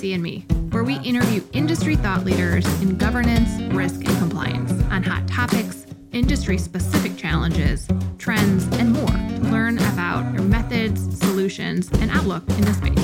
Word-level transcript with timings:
GRC 0.00 0.14
and 0.14 0.22
Me, 0.22 0.40
where 0.70 0.82
we 0.82 0.98
interview 1.00 1.42
industry 1.52 1.94
thought 1.94 2.24
leaders 2.24 2.64
in 2.80 2.96
governance, 2.96 3.60
risk, 3.74 3.96
and 3.96 4.18
compliance 4.18 4.72
on 4.90 5.02
hot 5.02 5.28
topics, 5.28 5.86
industry 6.12 6.56
specific 6.56 7.16
challenges, 7.16 7.86
trends, 8.18 8.64
and 8.78 8.92
more 8.92 9.06
to 9.06 9.50
learn 9.50 9.78
about 9.78 10.32
your 10.32 10.42
methods, 10.42 11.18
solutions, 11.18 11.90
and 12.00 12.10
outlook 12.10 12.48
in 12.50 12.62
the 12.62 12.72
space. 12.72 12.96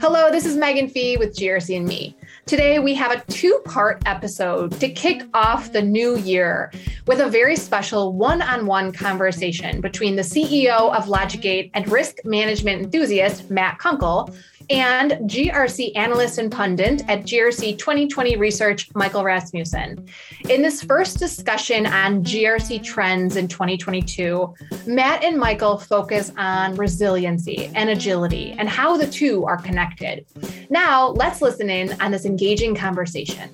Hello, 0.00 0.30
this 0.30 0.44
is 0.44 0.56
Megan 0.56 0.88
Fee 0.88 1.16
with 1.16 1.36
GRC 1.36 1.76
and 1.76 1.86
Me. 1.86 2.16
Today, 2.46 2.78
we 2.78 2.94
have 2.94 3.10
a 3.10 3.24
two 3.24 3.60
part 3.64 4.00
episode 4.06 4.70
to 4.78 4.88
kick 4.88 5.24
off 5.34 5.72
the 5.72 5.82
new 5.82 6.16
year 6.16 6.72
with 7.08 7.18
a 7.18 7.28
very 7.28 7.56
special 7.56 8.12
one 8.12 8.40
on 8.40 8.66
one 8.66 8.92
conversation 8.92 9.80
between 9.80 10.14
the 10.14 10.22
CEO 10.22 10.94
of 10.94 11.06
LogicGate 11.06 11.72
and 11.74 11.90
risk 11.90 12.24
management 12.24 12.82
enthusiast, 12.84 13.50
Matt 13.50 13.80
Kunkel, 13.80 14.32
and 14.70 15.12
GRC 15.30 15.92
analyst 15.96 16.38
and 16.38 16.50
pundit 16.50 17.02
at 17.08 17.22
GRC 17.22 17.78
2020 17.78 18.36
Research, 18.36 18.88
Michael 18.94 19.24
Rasmussen. 19.24 20.08
In 20.48 20.62
this 20.62 20.82
first 20.82 21.18
discussion 21.18 21.86
on 21.86 22.24
GRC 22.24 22.82
trends 22.82 23.36
in 23.36 23.48
2022, 23.48 24.54
Matt 24.86 25.22
and 25.22 25.38
Michael 25.38 25.78
focus 25.78 26.32
on 26.36 26.74
resiliency 26.76 27.70
and 27.74 27.90
agility 27.90 28.54
and 28.58 28.68
how 28.68 28.96
the 28.96 29.06
two 29.06 29.44
are 29.44 29.58
connected. 29.58 30.26
Now, 30.70 31.08
let's 31.08 31.40
listen 31.40 31.70
in 31.70 32.00
on 32.00 32.10
this 32.10 32.24
engaging 32.24 32.74
conversation. 32.74 33.50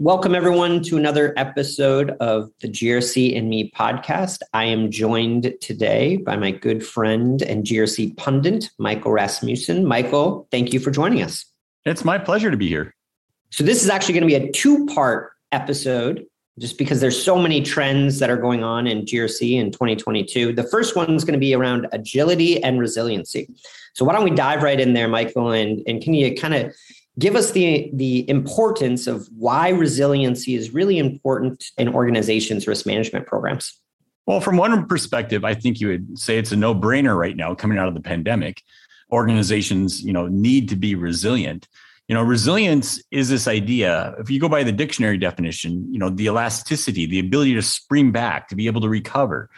Welcome, 0.00 0.36
everyone, 0.36 0.80
to 0.84 0.96
another 0.96 1.34
episode 1.36 2.10
of 2.20 2.52
the 2.60 2.68
GRC 2.68 3.36
and 3.36 3.50
Me 3.50 3.72
podcast. 3.72 4.42
I 4.52 4.62
am 4.66 4.92
joined 4.92 5.52
today 5.60 6.18
by 6.18 6.36
my 6.36 6.52
good 6.52 6.86
friend 6.86 7.42
and 7.42 7.64
GRC 7.64 8.16
pundit, 8.16 8.70
Michael 8.78 9.10
Rasmussen. 9.10 9.84
Michael, 9.84 10.46
thank 10.52 10.72
you 10.72 10.78
for 10.78 10.92
joining 10.92 11.20
us. 11.24 11.46
It's 11.84 12.04
my 12.04 12.16
pleasure 12.16 12.48
to 12.48 12.56
be 12.56 12.68
here. 12.68 12.94
So, 13.50 13.64
this 13.64 13.82
is 13.82 13.90
actually 13.90 14.14
going 14.14 14.28
to 14.28 14.38
be 14.38 14.46
a 14.46 14.52
two 14.52 14.86
part 14.86 15.32
episode 15.50 16.24
just 16.60 16.78
because 16.78 17.00
there's 17.00 17.20
so 17.20 17.36
many 17.36 17.60
trends 17.60 18.20
that 18.20 18.30
are 18.30 18.36
going 18.36 18.62
on 18.62 18.86
in 18.86 19.04
GRC 19.04 19.54
in 19.54 19.72
2022. 19.72 20.52
The 20.52 20.62
first 20.62 20.94
one 20.94 21.12
is 21.12 21.24
going 21.24 21.32
to 21.32 21.40
be 21.40 21.54
around 21.54 21.88
agility 21.90 22.62
and 22.62 22.78
resiliency. 22.78 23.52
So, 23.94 24.04
why 24.04 24.12
don't 24.12 24.22
we 24.22 24.30
dive 24.30 24.62
right 24.62 24.78
in 24.78 24.92
there, 24.92 25.08
Michael? 25.08 25.50
And, 25.50 25.82
and 25.88 26.00
can 26.00 26.14
you 26.14 26.36
kind 26.36 26.54
of 26.54 26.72
give 27.18 27.36
us 27.36 27.52
the 27.52 27.90
the 27.92 28.28
importance 28.28 29.06
of 29.06 29.28
why 29.36 29.68
resiliency 29.70 30.54
is 30.54 30.72
really 30.72 30.98
important 30.98 31.64
in 31.76 31.88
organizations 31.88 32.66
risk 32.66 32.86
management 32.86 33.26
programs. 33.26 33.78
Well 34.26 34.40
from 34.40 34.56
one 34.56 34.86
perspective 34.86 35.44
i 35.44 35.54
think 35.54 35.80
you 35.80 35.88
would 35.88 36.18
say 36.18 36.38
it's 36.38 36.52
a 36.52 36.56
no-brainer 36.56 37.16
right 37.18 37.36
now 37.36 37.54
coming 37.54 37.78
out 37.78 37.88
of 37.88 37.94
the 37.94 38.00
pandemic. 38.00 38.62
Organizations 39.10 40.02
you 40.02 40.12
know 40.12 40.26
need 40.28 40.68
to 40.68 40.76
be 40.76 40.94
resilient. 40.94 41.66
You 42.08 42.14
know 42.14 42.22
resilience 42.22 43.02
is 43.10 43.28
this 43.28 43.48
idea 43.48 44.14
if 44.18 44.30
you 44.30 44.40
go 44.40 44.48
by 44.48 44.62
the 44.62 44.72
dictionary 44.72 45.18
definition 45.18 45.92
you 45.92 45.98
know 45.98 46.10
the 46.10 46.26
elasticity 46.26 47.06
the 47.06 47.18
ability 47.18 47.54
to 47.54 47.62
spring 47.62 48.12
back 48.12 48.48
to 48.48 48.56
be 48.56 48.66
able 48.66 48.80
to 48.80 48.88
recover 48.88 49.50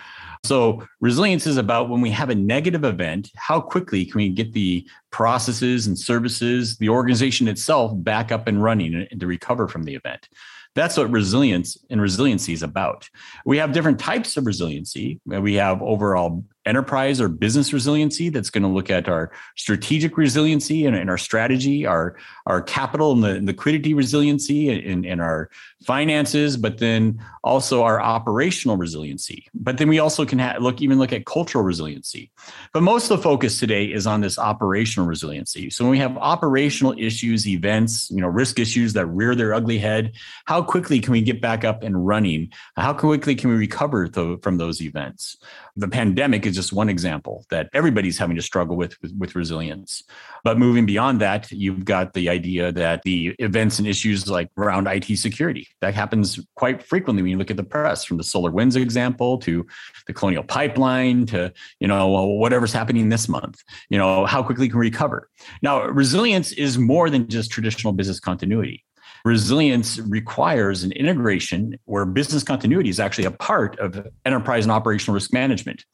so 0.44 0.82
resilience 1.00 1.46
is 1.46 1.56
about 1.56 1.88
when 1.88 2.00
we 2.00 2.10
have 2.10 2.30
a 2.30 2.34
negative 2.34 2.84
event, 2.84 3.30
how 3.36 3.60
quickly 3.60 4.04
can 4.04 4.16
we 4.16 4.28
get 4.30 4.52
the 4.52 4.88
processes 5.10 5.86
and 5.86 5.98
services, 5.98 6.76
the 6.78 6.88
organization 6.88 7.46
itself 7.46 7.92
back 7.96 8.32
up 8.32 8.48
and 8.48 8.62
running 8.62 9.06
and 9.10 9.20
to 9.20 9.26
recover 9.26 9.68
from 9.68 9.84
the 9.84 9.94
event. 9.94 10.28
That's 10.74 10.96
what 10.96 11.10
resilience 11.10 11.76
and 11.90 12.00
resiliency 12.00 12.52
is 12.52 12.62
about. 12.62 13.08
We 13.44 13.58
have 13.58 13.72
different 13.72 13.98
types 13.98 14.36
of 14.36 14.46
resiliency. 14.46 15.20
We 15.26 15.54
have 15.54 15.82
overall 15.82 16.44
enterprise 16.66 17.20
or 17.20 17.28
business 17.28 17.72
resiliency 17.72 18.28
that's 18.28 18.50
going 18.50 18.62
to 18.62 18.68
look 18.68 18.90
at 18.90 19.08
our 19.08 19.32
strategic 19.56 20.16
resiliency 20.16 20.84
and, 20.84 20.94
and 20.94 21.08
our 21.08 21.18
strategy, 21.18 21.86
our, 21.86 22.16
our 22.46 22.60
capital 22.60 23.12
and 23.12 23.22
the 23.22 23.40
liquidity 23.40 23.94
resiliency 23.94 24.68
and, 24.70 25.06
and 25.06 25.20
our 25.20 25.48
finances, 25.84 26.56
but 26.56 26.78
then 26.78 27.22
also 27.42 27.82
our 27.82 28.00
operational 28.00 28.76
resiliency. 28.76 29.46
But 29.54 29.78
then 29.78 29.88
we 29.88 29.98
also 29.98 30.26
can 30.26 30.38
ha- 30.38 30.56
look 30.60 30.82
even 30.82 30.98
look 30.98 31.12
at 31.12 31.24
cultural 31.24 31.64
resiliency. 31.64 32.30
But 32.72 32.82
most 32.82 33.10
of 33.10 33.16
the 33.16 33.22
focus 33.22 33.58
today 33.58 33.86
is 33.86 34.06
on 34.06 34.20
this 34.20 34.38
operational 34.38 35.08
resiliency. 35.08 35.70
So 35.70 35.84
when 35.84 35.92
we 35.92 35.98
have 35.98 36.16
operational 36.18 36.94
issues, 36.98 37.48
events, 37.48 38.10
you 38.10 38.20
know, 38.20 38.28
risk 38.28 38.58
issues 38.58 38.92
that 38.92 39.06
rear 39.06 39.34
their 39.34 39.54
ugly 39.54 39.78
head, 39.78 40.12
how 40.44 40.62
quickly 40.62 41.00
can 41.00 41.12
we 41.12 41.22
get 41.22 41.40
back 41.40 41.64
up 41.64 41.82
and 41.82 42.06
running? 42.06 42.50
How 42.76 42.92
quickly 42.92 43.34
can 43.34 43.48
we 43.50 43.56
recover 43.56 44.08
th- 44.08 44.40
from 44.42 44.58
those 44.58 44.82
events? 44.82 45.38
The 45.80 45.88
pandemic 45.88 46.44
is 46.44 46.54
just 46.54 46.72
one 46.74 46.90
example 46.90 47.46
that 47.48 47.70
everybody's 47.72 48.18
having 48.18 48.36
to 48.36 48.42
struggle 48.42 48.76
with, 48.76 49.00
with, 49.00 49.14
with 49.16 49.34
resilience. 49.34 50.02
But 50.44 50.58
moving 50.58 50.84
beyond 50.84 51.22
that, 51.22 51.50
you've 51.50 51.86
got 51.86 52.12
the 52.12 52.28
idea 52.28 52.70
that 52.72 53.02
the 53.02 53.34
events 53.38 53.78
and 53.78 53.88
issues 53.88 54.28
like 54.28 54.50
around 54.58 54.86
IT 54.86 55.16
security 55.16 55.66
that 55.80 55.94
happens 55.94 56.38
quite 56.54 56.82
frequently 56.82 57.22
when 57.22 57.30
you 57.30 57.38
look 57.38 57.50
at 57.50 57.56
the 57.56 57.64
press, 57.64 58.04
from 58.04 58.18
the 58.18 58.22
SolarWinds 58.22 58.76
example 58.76 59.38
to 59.38 59.66
the 60.06 60.12
Colonial 60.12 60.42
Pipeline 60.42 61.24
to 61.26 61.52
you 61.78 61.88
know 61.88 62.08
whatever's 62.08 62.72
happening 62.72 63.08
this 63.08 63.28
month. 63.28 63.62
You 63.88 63.96
know 63.96 64.26
how 64.26 64.42
quickly 64.42 64.68
can 64.68 64.78
we 64.78 64.86
recover? 64.86 65.30
Now, 65.62 65.84
resilience 65.84 66.52
is 66.52 66.76
more 66.76 67.08
than 67.08 67.26
just 67.28 67.50
traditional 67.50 67.94
business 67.94 68.20
continuity. 68.20 68.84
Resilience 69.24 69.98
requires 69.98 70.82
an 70.82 70.92
integration 70.92 71.78
where 71.84 72.04
business 72.04 72.42
continuity 72.42 72.90
is 72.90 73.00
actually 73.00 73.24
a 73.24 73.30
part 73.30 73.78
of 73.78 74.06
enterprise 74.24 74.64
and 74.64 74.72
operational 74.72 75.14
risk 75.14 75.32
management. 75.32 75.84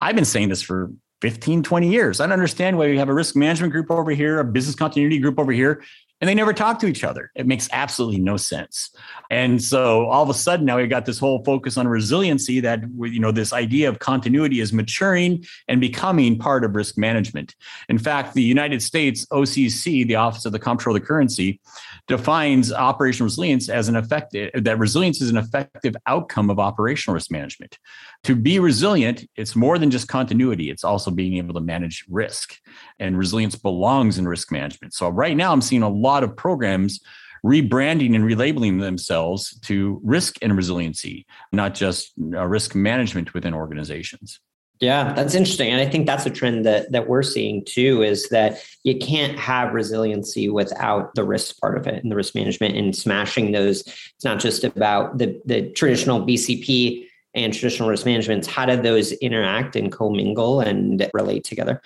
I've 0.00 0.14
been 0.14 0.24
saying 0.24 0.48
this 0.48 0.62
for 0.62 0.90
15, 1.22 1.62
20 1.62 1.88
years. 1.88 2.20
I 2.20 2.24
don't 2.24 2.32
understand 2.32 2.76
why 2.76 2.88
we 2.88 2.98
have 2.98 3.08
a 3.08 3.14
risk 3.14 3.36
management 3.36 3.72
group 3.72 3.90
over 3.90 4.10
here, 4.10 4.38
a 4.38 4.44
business 4.44 4.76
continuity 4.76 5.18
group 5.18 5.38
over 5.38 5.52
here, 5.52 5.82
and 6.20 6.28
they 6.28 6.34
never 6.34 6.52
talk 6.52 6.78
to 6.78 6.86
each 6.86 7.04
other. 7.04 7.30
It 7.34 7.46
makes 7.46 7.68
absolutely 7.72 8.20
no 8.20 8.36
sense. 8.36 8.90
And 9.30 9.62
so 9.62 10.06
all 10.06 10.22
of 10.22 10.30
a 10.30 10.34
sudden 10.34 10.64
now 10.64 10.78
we've 10.78 10.88
got 10.88 11.04
this 11.04 11.18
whole 11.18 11.44
focus 11.44 11.76
on 11.76 11.86
resiliency 11.86 12.60
that 12.60 12.82
you 13.00 13.20
know 13.20 13.32
this 13.32 13.52
idea 13.52 13.88
of 13.88 13.98
continuity 13.98 14.60
is 14.60 14.72
maturing 14.72 15.44
and 15.68 15.80
becoming 15.80 16.38
part 16.38 16.64
of 16.64 16.74
risk 16.74 16.96
management. 16.96 17.54
In 17.88 17.98
fact, 17.98 18.34
the 18.34 18.42
United 18.42 18.82
States 18.82 19.26
OCC, 19.26 20.06
the 20.06 20.16
Office 20.16 20.46
of 20.46 20.52
the 20.52 20.58
Comptroller 20.58 20.96
of 20.96 21.02
the 21.02 21.06
Currency, 21.06 21.60
defines 22.06 22.72
operational 22.72 23.26
resilience 23.26 23.68
as 23.68 23.88
an 23.88 23.96
effective 23.96 24.50
that 24.64 24.78
resilience 24.78 25.20
is 25.20 25.30
an 25.30 25.36
effective 25.36 25.94
outcome 26.06 26.50
of 26.50 26.58
operational 26.58 27.14
risk 27.14 27.30
management. 27.30 27.78
To 28.24 28.34
be 28.34 28.58
resilient, 28.58 29.28
it's 29.36 29.54
more 29.54 29.78
than 29.78 29.90
just 29.90 30.08
continuity, 30.08 30.70
it's 30.70 30.84
also 30.84 31.10
being 31.10 31.36
able 31.36 31.54
to 31.54 31.60
manage 31.60 32.04
risk. 32.08 32.58
And 32.98 33.16
resilience 33.16 33.54
belongs 33.54 34.18
in 34.18 34.26
risk 34.26 34.50
management. 34.50 34.94
So 34.94 35.08
right 35.08 35.36
now 35.36 35.52
I'm 35.52 35.60
seeing 35.60 35.82
a 35.82 35.88
lot 35.88 36.24
of 36.24 36.36
programs 36.36 37.00
rebranding 37.44 38.14
and 38.16 38.24
relabeling 38.24 38.80
themselves 38.80 39.58
to 39.60 40.00
risk 40.02 40.36
and 40.42 40.56
resiliency, 40.56 41.26
not 41.52 41.74
just 41.74 42.12
uh, 42.34 42.44
risk 42.44 42.74
management 42.74 43.34
within 43.34 43.54
organizations. 43.54 44.40
Yeah, 44.80 45.14
that's 45.14 45.34
interesting. 45.34 45.70
And 45.70 45.80
I 45.80 45.88
think 45.90 46.06
that's 46.06 46.26
a 46.26 46.30
trend 46.30 46.66
that 46.66 46.92
that 46.92 47.08
we're 47.08 47.22
seeing 47.22 47.64
too 47.64 48.02
is 48.02 48.28
that 48.28 48.62
you 48.84 48.98
can't 48.98 49.38
have 49.38 49.72
resiliency 49.72 50.50
without 50.50 51.14
the 51.14 51.24
risk 51.24 51.58
part 51.60 51.78
of 51.78 51.86
it 51.86 52.02
and 52.02 52.12
the 52.12 52.16
risk 52.16 52.34
management 52.34 52.76
and 52.76 52.94
smashing 52.94 53.52
those. 53.52 53.80
It's 53.80 54.24
not 54.24 54.38
just 54.38 54.64
about 54.64 55.16
the 55.16 55.40
the 55.46 55.70
traditional 55.70 56.20
BCP 56.20 57.05
and 57.36 57.52
traditional 57.52 57.88
risk 57.88 58.04
management 58.04 58.46
how 58.46 58.66
do 58.66 58.76
those 58.76 59.12
interact 59.12 59.76
and 59.76 59.92
commingle 59.92 60.60
and 60.60 61.08
relate 61.14 61.44
together? 61.44 61.80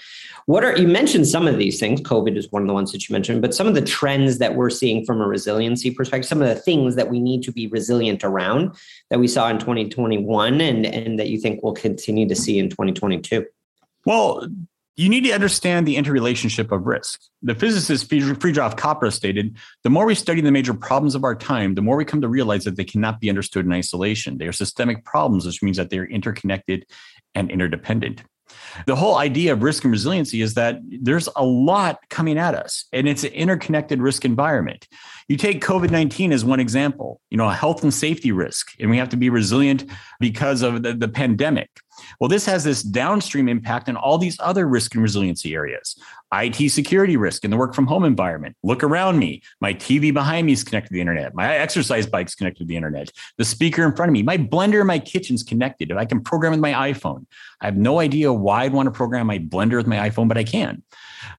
What 0.46 0.64
are 0.64 0.76
you 0.76 0.88
mentioned 0.88 1.28
some 1.28 1.46
of 1.46 1.58
these 1.58 1.78
things. 1.78 2.00
Covid 2.00 2.36
is 2.36 2.50
one 2.50 2.62
of 2.62 2.68
the 2.68 2.74
ones 2.74 2.92
that 2.92 3.08
you 3.08 3.12
mentioned 3.12 3.42
but 3.42 3.54
some 3.54 3.66
of 3.66 3.74
the 3.74 3.82
trends 3.82 4.38
that 4.38 4.54
we're 4.54 4.70
seeing 4.70 5.04
from 5.04 5.20
a 5.20 5.26
resiliency 5.26 5.90
perspective 5.90 6.28
some 6.28 6.40
of 6.40 6.48
the 6.48 6.54
things 6.54 6.94
that 6.96 7.10
we 7.10 7.20
need 7.20 7.42
to 7.42 7.52
be 7.52 7.66
resilient 7.66 8.24
around 8.24 8.74
that 9.10 9.18
we 9.18 9.28
saw 9.28 9.48
in 9.48 9.58
2021 9.58 10.60
and 10.60 10.86
and 10.86 11.18
that 11.18 11.28
you 11.28 11.38
think 11.38 11.62
we'll 11.62 11.74
continue 11.74 12.28
to 12.28 12.34
see 12.34 12.58
in 12.58 12.70
2022 12.70 13.44
well 14.06 14.46
you 15.00 15.08
need 15.08 15.24
to 15.24 15.32
understand 15.32 15.86
the 15.86 15.96
interrelationship 15.96 16.70
of 16.70 16.86
risk. 16.86 17.22
The 17.42 17.54
physicist 17.54 18.10
Fritjof 18.10 18.76
Capra 18.76 19.10
stated, 19.10 19.56
the 19.82 19.88
more 19.88 20.04
we 20.04 20.14
study 20.14 20.42
the 20.42 20.52
major 20.52 20.74
problems 20.74 21.14
of 21.14 21.24
our 21.24 21.34
time, 21.34 21.74
the 21.74 21.80
more 21.80 21.96
we 21.96 22.04
come 22.04 22.20
to 22.20 22.28
realize 22.28 22.64
that 22.64 22.76
they 22.76 22.84
cannot 22.84 23.18
be 23.18 23.30
understood 23.30 23.64
in 23.64 23.72
isolation. 23.72 24.36
They 24.36 24.46
are 24.46 24.52
systemic 24.52 25.06
problems, 25.06 25.46
which 25.46 25.62
means 25.62 25.78
that 25.78 25.88
they 25.88 25.98
are 25.98 26.04
interconnected 26.04 26.84
and 27.34 27.50
interdependent. 27.50 28.24
The 28.86 28.96
whole 28.96 29.16
idea 29.16 29.54
of 29.54 29.62
risk 29.62 29.84
and 29.84 29.92
resiliency 29.92 30.42
is 30.42 30.54
that 30.54 30.80
there's 30.84 31.28
a 31.34 31.44
lot 31.44 32.00
coming 32.10 32.36
at 32.36 32.54
us 32.54 32.84
and 32.92 33.08
it's 33.08 33.24
an 33.24 33.32
interconnected 33.32 34.02
risk 34.02 34.24
environment. 34.24 34.86
You 35.28 35.36
take 35.36 35.64
COVID 35.64 35.90
19 35.90 36.32
as 36.32 36.44
one 36.44 36.60
example, 36.60 37.20
you 37.30 37.38
know, 37.38 37.48
a 37.48 37.54
health 37.54 37.82
and 37.82 37.94
safety 37.94 38.32
risk, 38.32 38.72
and 38.80 38.90
we 38.90 38.98
have 38.98 39.08
to 39.10 39.16
be 39.16 39.30
resilient 39.30 39.84
because 40.18 40.62
of 40.62 40.82
the, 40.82 40.92
the 40.92 41.08
pandemic. 41.08 41.70
Well, 42.18 42.28
this 42.28 42.46
has 42.46 42.64
this 42.64 42.82
downstream 42.82 43.48
impact 43.48 43.88
on 43.88 43.96
all 43.96 44.18
these 44.18 44.36
other 44.40 44.66
risk 44.66 44.94
and 44.94 45.02
resiliency 45.02 45.54
areas. 45.54 45.96
IT 46.32 46.70
security 46.70 47.16
risk 47.16 47.44
in 47.44 47.50
the 47.50 47.56
work 47.56 47.74
from 47.74 47.86
home 47.86 48.04
environment. 48.04 48.56
Look 48.62 48.84
around 48.84 49.18
me. 49.18 49.42
My 49.60 49.74
TV 49.74 50.14
behind 50.14 50.46
me 50.46 50.52
is 50.52 50.62
connected 50.62 50.88
to 50.88 50.94
the 50.94 51.00
internet. 51.00 51.34
My 51.34 51.56
exercise 51.56 52.06
bike's 52.06 52.36
connected 52.36 52.60
to 52.60 52.66
the 52.66 52.76
internet. 52.76 53.10
The 53.36 53.44
speaker 53.44 53.84
in 53.84 53.96
front 53.96 54.10
of 54.10 54.12
me, 54.12 54.22
my 54.22 54.36
blender 54.36 54.80
in 54.80 54.86
my 54.86 55.00
kitchen's 55.00 55.42
connected. 55.42 55.90
I 55.90 56.04
can 56.04 56.20
program 56.20 56.52
with 56.52 56.60
my 56.60 56.92
iPhone, 56.92 57.26
I 57.60 57.66
have 57.66 57.76
no 57.76 58.00
idea 58.00 58.32
why 58.32 58.64
I'd 58.64 58.72
want 58.72 58.86
to 58.86 58.90
program 58.90 59.26
my 59.26 59.38
blender 59.38 59.76
with 59.76 59.86
my 59.86 60.08
iPhone, 60.08 60.28
but 60.28 60.38
I 60.38 60.44
can. 60.44 60.82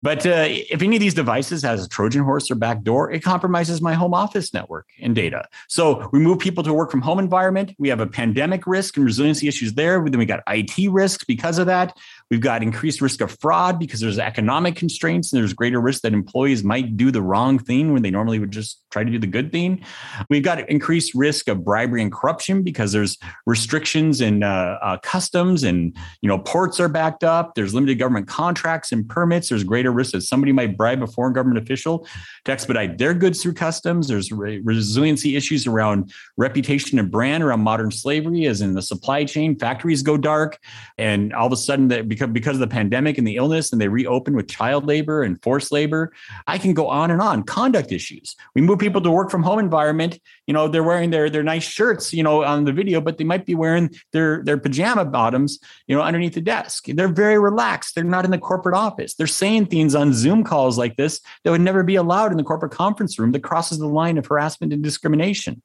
But 0.03 0.25
uh, 0.25 0.45
if 0.47 0.81
any 0.83 0.95
of 0.95 0.99
these 0.99 1.15
devices 1.15 1.63
has 1.63 1.83
a 1.83 1.89
Trojan 1.89 2.23
horse 2.23 2.51
or 2.51 2.55
backdoor, 2.55 3.11
it 3.11 3.23
compromises 3.23 3.81
my 3.81 3.93
home 3.93 4.13
office 4.13 4.53
network 4.53 4.89
and 5.01 5.15
data. 5.15 5.47
So 5.67 6.07
we 6.11 6.19
move 6.19 6.37
people 6.37 6.63
to 6.63 6.69
a 6.69 6.73
work 6.73 6.91
from 6.91 7.01
home 7.01 7.17
environment. 7.17 7.73
We 7.79 7.89
have 7.89 7.99
a 7.99 8.05
pandemic 8.05 8.67
risk 8.67 8.97
and 8.97 9.05
resiliency 9.05 9.47
issues 9.47 9.73
there. 9.73 10.03
Then 10.07 10.19
we 10.19 10.25
got 10.25 10.43
IT 10.55 10.91
risks 10.91 11.23
because 11.23 11.57
of 11.57 11.67
that. 11.67 11.97
We've 12.31 12.39
got 12.39 12.63
increased 12.63 13.01
risk 13.01 13.19
of 13.19 13.37
fraud 13.41 13.77
because 13.77 13.99
there's 13.99 14.17
economic 14.17 14.77
constraints 14.77 15.33
and 15.33 15.41
there's 15.41 15.51
greater 15.51 15.81
risk 15.81 16.01
that 16.03 16.13
employees 16.13 16.63
might 16.63 16.95
do 16.95 17.11
the 17.11 17.21
wrong 17.21 17.59
thing 17.59 17.91
when 17.91 18.03
they 18.03 18.09
normally 18.09 18.39
would 18.39 18.51
just 18.51 18.81
try 18.89 19.03
to 19.03 19.11
do 19.11 19.19
the 19.19 19.27
good 19.27 19.51
thing. 19.51 19.83
We've 20.29 20.41
got 20.41 20.69
increased 20.69 21.13
risk 21.13 21.49
of 21.49 21.65
bribery 21.65 22.01
and 22.01 22.09
corruption 22.09 22.63
because 22.63 22.93
there's 22.93 23.17
restrictions 23.45 24.21
in 24.21 24.43
uh, 24.43 24.77
uh, 24.81 24.97
customs 25.03 25.63
and 25.63 25.93
you 26.21 26.29
know 26.29 26.39
ports 26.39 26.79
are 26.79 26.87
backed 26.87 27.25
up. 27.25 27.53
There's 27.55 27.73
limited 27.73 27.95
government 27.95 28.29
contracts 28.29 28.93
and 28.93 29.07
permits. 29.09 29.49
There's 29.49 29.65
greater 29.65 29.91
risk 29.91 30.13
that 30.13 30.21
somebody 30.21 30.53
might 30.53 30.77
bribe 30.77 31.03
a 31.03 31.07
foreign 31.07 31.33
government 31.33 31.61
official 31.61 32.07
to 32.45 32.51
expedite 32.53 32.97
their 32.97 33.13
goods 33.13 33.43
through 33.43 33.55
customs. 33.55 34.07
There's 34.07 34.31
re- 34.31 34.61
resiliency 34.63 35.35
issues 35.35 35.67
around 35.67 36.13
reputation 36.37 36.97
and 36.97 37.11
brand 37.11 37.43
around 37.43 37.59
modern 37.59 37.91
slavery, 37.91 38.45
as 38.45 38.61
in 38.61 38.73
the 38.73 38.81
supply 38.81 39.25
chain. 39.25 39.59
Factories 39.59 40.01
go 40.01 40.15
dark, 40.15 40.57
and 40.97 41.33
all 41.33 41.47
of 41.47 41.53
a 41.53 41.57
sudden 41.57 41.89
that 41.89 42.07
because 42.27 42.51
because 42.51 42.61
of 42.61 42.69
the 42.69 42.73
pandemic 42.73 43.17
and 43.17 43.25
the 43.25 43.37
illness, 43.37 43.71
and 43.71 43.79
they 43.79 43.87
reopened 43.87 44.35
with 44.35 44.49
child 44.49 44.85
labor 44.85 45.23
and 45.23 45.41
forced 45.41 45.71
labor. 45.71 46.11
I 46.47 46.57
can 46.57 46.73
go 46.73 46.87
on 46.87 47.09
and 47.09 47.21
on. 47.21 47.43
Conduct 47.43 47.93
issues. 47.93 48.35
We 48.55 48.61
move 48.61 48.79
people 48.79 48.99
to 48.99 49.11
work 49.11 49.31
from 49.31 49.41
home 49.41 49.59
environment. 49.59 50.19
You 50.47 50.53
know, 50.53 50.67
they're 50.67 50.83
wearing 50.83 51.11
their 51.11 51.29
their 51.29 51.43
nice 51.43 51.63
shirts, 51.63 52.13
you 52.13 52.23
know, 52.23 52.43
on 52.43 52.65
the 52.65 52.73
video, 52.73 52.99
but 52.99 53.17
they 53.17 53.23
might 53.23 53.45
be 53.45 53.55
wearing 53.55 53.89
their 54.11 54.43
their 54.43 54.57
pajama 54.57 55.05
bottoms, 55.05 55.59
you 55.87 55.95
know, 55.95 56.01
underneath 56.01 56.33
the 56.33 56.41
desk. 56.41 56.87
They're 56.87 57.07
very 57.07 57.39
relaxed. 57.39 57.95
They're 57.95 58.03
not 58.03 58.25
in 58.25 58.31
the 58.31 58.37
corporate 58.37 58.75
office. 58.75 59.13
They're 59.13 59.27
saying 59.27 59.67
things 59.67 59.95
on 59.95 60.13
Zoom 60.13 60.43
calls 60.43 60.77
like 60.77 60.97
this 60.97 61.21
that 61.43 61.51
would 61.51 61.61
never 61.61 61.83
be 61.83 61.95
allowed 61.95 62.31
in 62.31 62.37
the 62.37 62.43
corporate 62.43 62.73
conference 62.73 63.17
room 63.17 63.31
that 63.31 63.43
crosses 63.43 63.79
the 63.79 63.87
line 63.87 64.17
of 64.17 64.25
harassment 64.25 64.73
and 64.73 64.83
discrimination. 64.83 65.61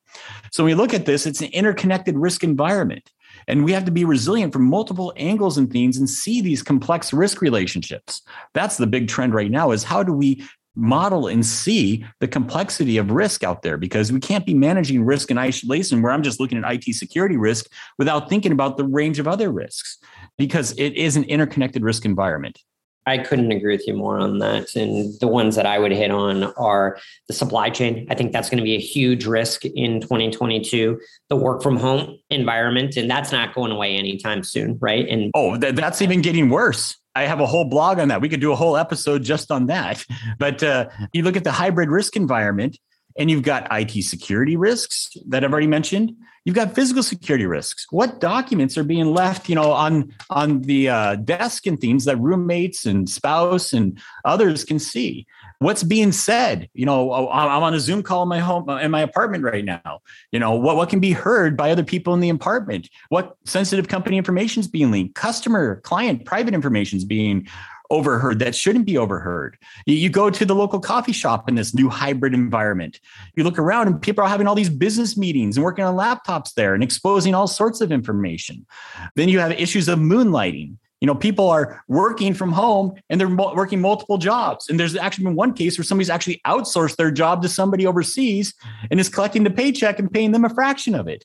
So 0.53 0.63
when 0.63 0.71
we 0.71 0.81
look 0.81 0.95
at 0.95 1.07
this, 1.07 1.27
it's 1.27 1.41
an 1.41 1.51
interconnected 1.53 2.17
risk 2.17 2.45
environment. 2.45 3.11
And 3.49 3.65
we 3.65 3.73
have 3.73 3.85
to 3.85 3.91
be 3.91 4.05
resilient 4.05 4.53
from 4.53 4.65
multiple 4.65 5.13
angles 5.17 5.59
and 5.59 5.71
themes 5.71 5.97
and 5.97 6.09
see 6.09 6.41
these 6.41 6.63
complex 6.63 7.13
risk 7.13 7.41
relationships. 7.41 8.23
That's 8.55 8.77
the 8.77 8.87
big 8.87 9.09
trend 9.09 9.35
right 9.35 9.51
now 9.51 9.71
is 9.71 9.85
how 9.85 10.03
do 10.03 10.13
we 10.13 10.45
model 10.77 11.27
and 11.27 11.45
see 11.45 12.05
the 12.21 12.29
complexity 12.29 12.99
of 12.99 13.11
risk 13.11 13.43
out 13.43 13.63
there 13.63 13.79
because 13.79 14.13
we 14.13 14.21
can't 14.21 14.45
be 14.45 14.55
managing 14.55 15.05
risk 15.05 15.31
in 15.31 15.39
isolation 15.39 16.03
where 16.03 16.13
I'm 16.13 16.23
just 16.23 16.39
looking 16.39 16.63
at 16.63 16.71
IT 16.71 16.95
security 16.95 17.37
risk 17.37 17.67
without 17.99 18.29
thinking 18.29 18.53
about 18.53 18.77
the 18.77 18.85
range 18.85 19.19
of 19.19 19.27
other 19.27 19.51
risks 19.51 19.99
because 20.37 20.73
it 20.79 20.93
is 20.95 21.17
an 21.17 21.25
interconnected 21.25 21.83
risk 21.83 22.05
environment. 22.05 22.61
I 23.07 23.19
couldn't 23.19 23.53
agree 23.53 23.77
with 23.77 23.87
you 23.87 23.95
more 23.95 24.19
on 24.19 24.39
that. 24.39 24.75
And 24.75 25.15
the 25.21 25.29
ones 25.29 25.55
that 25.55 25.65
I 25.65 25.79
would 25.79 25.93
hit 25.93 26.11
on 26.11 26.45
are 26.55 26.99
the 27.29 27.35
supply 27.35 27.71
chain. 27.71 28.07
I 28.11 28.15
think 28.15 28.33
that's 28.33 28.51
going 28.51 28.59
to 28.59 28.65
be 28.65 28.75
a 28.75 28.81
huge 28.81 29.27
risk 29.27 29.65
in 29.65 30.01
2022. 30.01 31.01
The 31.29 31.37
work 31.37 31.63
from 31.63 31.77
home 31.77 32.19
environment, 32.31 32.97
and 32.97 33.09
that's 33.09 33.31
not 33.31 33.55
going 33.55 33.71
away 33.71 33.97
anytime 33.97 34.43
soon, 34.43 34.77
right? 34.81 35.09
And 35.09 35.31
oh, 35.35 35.57
th- 35.57 35.77
that's 35.77 36.03
even 36.03 36.21
getting 36.21 36.51
worse. 36.51 36.97
I 37.15 37.23
have 37.23 37.41
a 37.41 37.47
whole 37.47 37.65
blog 37.65 37.99
on 37.99 38.09
that. 38.09 38.21
We 38.21 38.29
could 38.29 38.41
do 38.41 38.53
a 38.53 38.57
whole 38.57 38.77
episode 38.77 39.23
just 39.23 39.51
on 39.51 39.67
that. 39.67 40.05
But 40.39 40.63
uh, 40.63 40.89
you 41.13 41.23
look 41.23 41.37
at 41.37 41.45
the 41.45 41.53
hybrid 41.53 41.89
risk 41.89 42.17
environment, 42.17 42.79
and 43.19 43.31
you've 43.31 43.43
got 43.43 43.67
IT 43.71 44.03
security 44.03 44.57
risks 44.57 45.17
that 45.29 45.45
I've 45.45 45.53
already 45.53 45.67
mentioned. 45.67 46.13
You've 46.47 46.55
got 46.55 46.77
physical 46.77 47.03
security 47.03 47.45
risks. 47.45 47.89
What 47.91 48.21
documents 48.21 48.79
are 48.79 48.85
being 48.85 49.07
left, 49.07 49.49
you 49.49 49.57
know, 49.57 49.73
on 49.73 50.15
on 50.31 50.63
the 50.63 50.89
uh, 50.89 51.17
desk 51.17 51.67
and 51.67 51.79
things 51.79 52.05
that 52.05 52.17
roommates 52.19 52.87
and 52.87 53.11
spouse 53.11 53.73
and 53.73 53.99
others 54.25 54.65
can 54.65 54.79
see? 54.79 55.27
What's 55.59 55.83
being 55.83 56.13
said? 56.13 56.69
You 56.73 56.87
know, 56.87 57.13
oh, 57.13 57.29
I'm 57.31 57.65
on 57.65 57.75
a 57.75 57.81
Zoom 57.81 58.05
call 58.05 58.23
in 58.23 58.29
my 58.29 58.39
home 58.39 58.69
in 58.69 58.93
my 58.93 59.01
apartment 59.01 59.43
right 59.43 59.65
now. 59.65 60.03
You 60.31 60.39
know, 60.39 60.55
what 60.55 60.77
what 60.77 60.89
can 60.89 61.01
be 61.01 61.11
heard 61.11 61.57
by 61.57 61.73
other 61.73 61.83
people 61.83 62.15
in 62.15 62.21
the 62.21 62.29
apartment? 62.29 62.91
What 63.09 63.37
sensitive 63.45 63.89
company 63.89 64.17
information 64.17 64.61
is 64.61 64.69
being 64.69 64.93
leaked? 64.93 65.17
Customer, 65.17 65.81
client, 65.81 66.27
private 66.27 66.55
information 66.55 66.97
is 66.97 67.05
being 67.05 67.49
overheard 67.91 68.39
that 68.39 68.55
shouldn't 68.55 68.87
be 68.87 68.99
overheard. 68.99 69.59
You, 69.87 70.09
go 70.09 70.31
to 70.31 70.45
the 70.45 70.55
local 70.55 70.81
coffee 70.81 71.13
shop 71.13 71.49
in 71.49 71.55
this 71.55 71.75
new 71.75 71.89
hybrid 71.89 72.35
environment. 72.35 73.01
You 73.35 73.45
look 73.45 73.59
around 73.59 73.89
and 73.89 74.01
people 74.01 74.25
are 74.25 74.29
having 74.29 74.47
all 74.47 74.55
these 74.55 74.71
business 74.71 75.17
meetings 75.17 75.57
and 75.57 75.65
working 75.65 75.85
on 75.85 75.97
laptops 75.97 76.55
there 76.55 76.75
and 76.75 76.83
exposing 76.83 77.35
all 77.35 77.47
sorts 77.47 77.81
of 77.81 77.93
information. 77.93 78.67
Then 79.15 79.29
you 79.29 79.39
have 79.41 79.53
issues 79.53 79.89
of 79.89 79.99
moonlighting. 79.99 80.77
You 81.01 81.07
know, 81.07 81.15
people 81.15 81.49
are 81.51 81.85
working 81.89 82.33
from 82.33 82.53
home 82.53 82.95
and 83.11 83.21
they're 83.21 83.29
working 83.29 83.81
multiple 83.81 84.17
jobs. 84.17 84.69
And 84.69 84.81
there's 84.81 84.97
actually 84.97 85.25
been 85.25 85.35
one 85.35 85.53
case 85.53 85.77
where 85.77 85.85
somebody's 85.85 86.11
actually 86.11 86.41
outsourced 86.47 86.97
their 86.97 87.11
job 87.11 87.43
to 87.43 87.49
somebody 87.49 87.87
overseas 87.87 88.55
and 88.91 88.99
is 88.99 89.09
collecting 89.09 89.45
the 89.45 89.51
paycheck 89.51 89.99
and 89.99 90.11
paying 90.11 90.33
them 90.33 90.45
a 90.45 90.49
fraction 90.49 90.95
of 90.95 91.07
it 91.07 91.25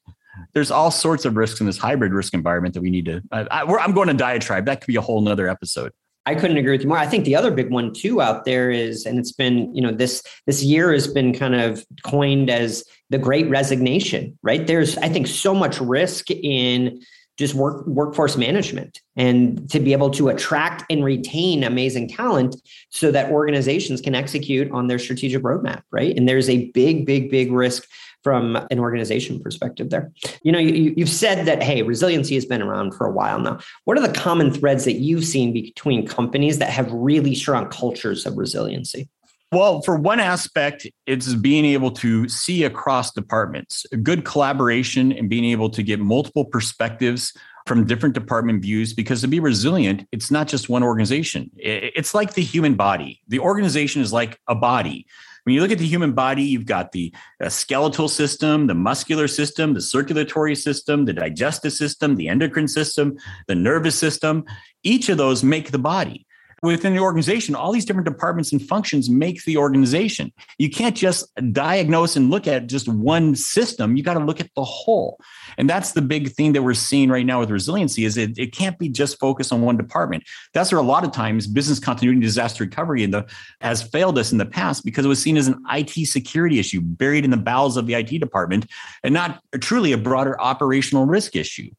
there's 0.53 0.71
all 0.71 0.91
sorts 0.91 1.25
of 1.25 1.35
risks 1.35 1.59
in 1.59 1.65
this 1.65 1.77
hybrid 1.77 2.13
risk 2.13 2.33
environment 2.33 2.73
that 2.73 2.81
we 2.81 2.89
need 2.89 3.05
to. 3.05 3.21
I, 3.31 3.61
am 3.61 3.93
going 3.93 4.07
to 4.07 4.13
diatribe. 4.13 4.65
That 4.65 4.81
could 4.81 4.87
be 4.87 4.95
a 4.95 5.01
whole 5.01 5.21
nother 5.21 5.47
episode. 5.47 5.91
I 6.25 6.35
couldn't 6.35 6.57
agree 6.57 6.73
with 6.73 6.81
you 6.81 6.87
more. 6.87 6.97
I 6.97 7.07
think 7.07 7.25
the 7.25 7.35
other 7.35 7.51
big 7.51 7.71
one 7.71 7.93
too 7.93 8.21
out 8.21 8.45
there 8.45 8.69
is, 8.69 9.05
and 9.05 9.17
it's 9.17 9.31
been, 9.31 9.73
you 9.73 9.81
know, 9.81 9.91
this 9.91 10.21
this 10.45 10.63
year 10.63 10.93
has 10.93 11.07
been 11.07 11.33
kind 11.33 11.55
of 11.55 11.83
coined 12.03 12.49
as 12.49 12.83
the 13.09 13.17
great 13.17 13.49
resignation, 13.49 14.37
right? 14.43 14.67
There's, 14.67 14.97
I 14.99 15.09
think, 15.09 15.27
so 15.27 15.55
much 15.55 15.81
risk 15.81 16.29
in 16.29 17.01
just 17.41 17.55
work 17.55 17.85
workforce 17.87 18.37
management 18.37 19.01
and 19.15 19.67
to 19.69 19.79
be 19.79 19.93
able 19.93 20.11
to 20.11 20.29
attract 20.29 20.85
and 20.91 21.03
retain 21.03 21.63
amazing 21.63 22.07
talent 22.07 22.55
so 22.91 23.11
that 23.11 23.31
organizations 23.31 23.99
can 23.99 24.13
execute 24.13 24.71
on 24.71 24.85
their 24.85 24.99
strategic 24.99 25.41
roadmap, 25.41 25.81
right? 25.91 26.15
And 26.15 26.29
there's 26.29 26.49
a 26.49 26.69
big, 26.71 27.05
big, 27.05 27.31
big 27.31 27.51
risk 27.51 27.87
from 28.23 28.55
an 28.69 28.79
organization 28.79 29.39
perspective 29.39 29.89
there. 29.89 30.11
You 30.43 30.51
know, 30.51 30.59
you, 30.59 30.93
you've 30.95 31.09
said 31.09 31.47
that, 31.47 31.63
hey, 31.63 31.81
resiliency 31.81 32.35
has 32.35 32.45
been 32.45 32.61
around 32.61 32.93
for 32.93 33.07
a 33.07 33.11
while 33.11 33.39
now. 33.39 33.59
What 33.85 33.97
are 33.97 34.07
the 34.07 34.13
common 34.13 34.53
threads 34.53 34.85
that 34.85 34.99
you've 34.99 35.25
seen 35.25 35.51
between 35.51 36.05
companies 36.05 36.59
that 36.59 36.69
have 36.69 36.91
really 36.91 37.33
strong 37.33 37.69
cultures 37.69 38.27
of 38.27 38.37
resiliency? 38.37 39.09
Well, 39.51 39.81
for 39.81 39.97
one 39.97 40.21
aspect, 40.21 40.87
it's 41.05 41.33
being 41.33 41.65
able 41.65 41.91
to 41.91 42.29
see 42.29 42.63
across 42.63 43.11
departments, 43.11 43.85
a 43.91 43.97
good 43.97 44.23
collaboration 44.23 45.11
and 45.11 45.29
being 45.29 45.43
able 45.43 45.69
to 45.71 45.83
get 45.83 45.99
multiple 45.99 46.45
perspectives 46.45 47.33
from 47.67 47.85
different 47.85 48.15
department 48.15 48.61
views 48.61 48.93
because 48.93 49.21
to 49.21 49.27
be 49.27 49.41
resilient 49.41 50.07
it's 50.13 50.31
not 50.31 50.47
just 50.47 50.69
one 50.69 50.83
organization. 50.83 51.51
It's 51.57 52.13
like 52.13 52.33
the 52.33 52.41
human 52.41 52.75
body. 52.75 53.21
The 53.27 53.39
organization 53.39 54.01
is 54.01 54.13
like 54.13 54.39
a 54.47 54.55
body. 54.55 55.05
When 55.43 55.53
you 55.53 55.61
look 55.61 55.71
at 55.71 55.79
the 55.79 55.87
human 55.87 56.13
body, 56.13 56.43
you've 56.43 56.65
got 56.65 56.93
the 56.93 57.13
uh, 57.43 57.49
skeletal 57.49 58.07
system, 58.07 58.67
the 58.67 58.75
muscular 58.75 59.27
system, 59.27 59.73
the 59.73 59.81
circulatory 59.81 60.55
system, 60.55 61.05
the 61.05 61.13
digestive 61.13 61.73
system, 61.73 62.15
the 62.15 62.29
endocrine 62.29 62.67
system, 62.67 63.17
the 63.47 63.55
nervous 63.55 63.97
system. 63.97 64.45
Each 64.83 65.09
of 65.09 65.17
those 65.17 65.43
make 65.43 65.71
the 65.71 65.79
body 65.79 66.25
within 66.61 66.93
the 66.93 66.99
organization, 66.99 67.55
all 67.55 67.71
these 67.71 67.85
different 67.85 68.05
departments 68.05 68.51
and 68.51 68.61
functions 68.61 69.09
make 69.09 69.43
the 69.45 69.57
organization. 69.57 70.31
You 70.59 70.69
can't 70.69 70.95
just 70.95 71.27
diagnose 71.51 72.15
and 72.15 72.29
look 72.29 72.47
at 72.47 72.67
just 72.67 72.87
one 72.87 73.35
system. 73.35 73.97
You 73.97 74.03
got 74.03 74.13
to 74.13 74.23
look 74.23 74.39
at 74.39 74.49
the 74.55 74.63
whole. 74.63 75.19
And 75.57 75.69
that's 75.69 75.93
the 75.93 76.01
big 76.01 76.31
thing 76.31 76.53
that 76.53 76.61
we're 76.61 76.75
seeing 76.75 77.09
right 77.09 77.25
now 77.25 77.39
with 77.39 77.49
resiliency 77.49 78.05
is 78.05 78.15
it, 78.15 78.37
it 78.37 78.53
can't 78.53 78.77
be 78.77 78.89
just 78.89 79.19
focused 79.19 79.51
on 79.51 79.61
one 79.61 79.75
department. 79.75 80.23
That's 80.53 80.71
where 80.71 80.79
a 80.79 80.83
lot 80.85 81.03
of 81.03 81.11
times 81.11 81.47
business 81.47 81.79
continuity 81.79 82.17
and 82.17 82.23
disaster 82.23 82.63
recovery 82.63 83.03
in 83.03 83.11
the, 83.11 83.25
has 83.61 83.81
failed 83.81 84.19
us 84.19 84.31
in 84.31 84.37
the 84.37 84.45
past 84.45 84.85
because 84.85 85.03
it 85.03 85.09
was 85.09 85.21
seen 85.21 85.37
as 85.37 85.47
an 85.47 85.61
IT 85.71 86.07
security 86.07 86.59
issue 86.59 86.81
buried 86.81 87.25
in 87.25 87.31
the 87.31 87.37
bowels 87.37 87.75
of 87.75 87.87
the 87.87 87.95
IT 87.95 88.19
department 88.19 88.67
and 89.03 89.13
not 89.13 89.41
truly 89.61 89.93
a 89.93 89.97
broader 89.97 90.39
operational 90.39 91.05
risk 91.05 91.35
issue. 91.35 91.69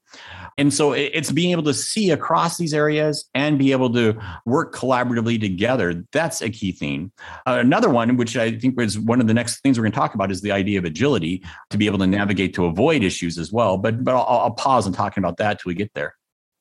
And 0.58 0.72
so 0.72 0.92
it's 0.92 1.32
being 1.32 1.50
able 1.50 1.62
to 1.64 1.74
see 1.74 2.10
across 2.10 2.56
these 2.56 2.74
areas 2.74 3.28
and 3.34 3.58
be 3.58 3.72
able 3.72 3.92
to 3.94 4.18
work 4.44 4.74
collaboratively 4.74 5.40
together. 5.40 6.04
That's 6.12 6.42
a 6.42 6.50
key 6.50 6.72
thing. 6.72 7.12
Uh, 7.46 7.58
another 7.60 7.88
one, 7.88 8.16
which 8.16 8.36
I 8.36 8.52
think 8.58 8.76
was 8.76 8.98
one 8.98 9.20
of 9.20 9.26
the 9.26 9.34
next 9.34 9.60
things 9.60 9.78
we're 9.78 9.84
going 9.84 9.92
to 9.92 9.98
talk 9.98 10.14
about, 10.14 10.30
is 10.30 10.42
the 10.42 10.52
idea 10.52 10.78
of 10.78 10.84
agility 10.84 11.42
to 11.70 11.78
be 11.78 11.86
able 11.86 11.98
to 11.98 12.06
navigate 12.06 12.54
to 12.54 12.66
avoid 12.66 13.02
issues 13.02 13.38
as 13.38 13.52
well. 13.52 13.78
But 13.78 14.04
but 14.04 14.14
I'll, 14.14 14.40
I'll 14.40 14.50
pause 14.54 14.86
on 14.86 14.92
talking 14.92 15.22
about 15.22 15.38
that 15.38 15.60
till 15.60 15.70
we 15.70 15.74
get 15.74 15.92
there. 15.94 16.14